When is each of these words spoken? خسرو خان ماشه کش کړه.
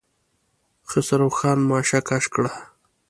خسرو 0.89 1.27
خان 1.37 1.59
ماشه 1.69 1.99
کش 2.09 2.23
کړه. 2.33 2.51